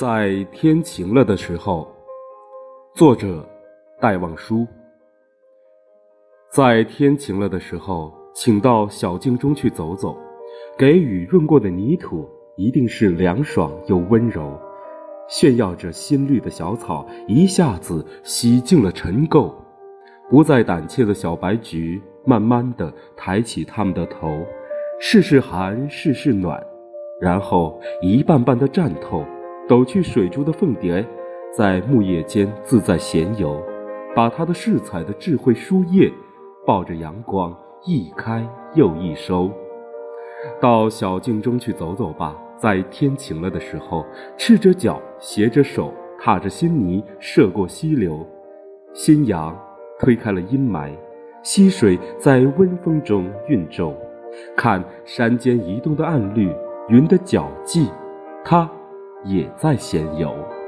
[0.00, 1.86] 在天晴了的时候，
[2.94, 3.46] 作者
[4.00, 4.66] 戴望舒。
[6.50, 10.16] 在天晴了的时候，请到小径中去走走，
[10.78, 12.26] 给雨润过的泥土
[12.56, 14.58] 一定是凉爽又温柔，
[15.28, 19.52] 炫耀着新绿的小草一下子洗净了尘垢，
[20.30, 24.46] 不再胆怯的小白菊慢慢的抬起它们的头，
[24.98, 26.58] 试试寒，试试暖，
[27.20, 29.22] 然后一瓣瓣的绽透。
[29.70, 31.06] 抖去水珠的凤蝶，
[31.56, 33.62] 在木叶间自在闲游，
[34.16, 36.12] 把它的饰彩的智慧书页，
[36.66, 39.48] 抱着阳光一开又一收。
[40.60, 44.04] 到小径中去走走吧，在天晴了的时候，
[44.36, 48.26] 赤着脚，携着手，踏着新泥，涉过溪流。
[48.92, 49.56] 新阳
[50.00, 50.90] 推开了阴霾，
[51.44, 53.94] 溪水在温风中运皱，
[54.56, 56.52] 看山间移动的暗绿，
[56.88, 57.88] 云的脚迹，
[58.44, 58.68] 它。
[59.24, 60.59] 也在闲游。